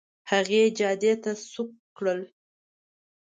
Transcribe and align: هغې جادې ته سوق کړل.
هغې 0.31 0.61
جادې 0.77 1.13
ته 1.23 1.31
سوق 1.51 1.71
کړل. 1.97 2.21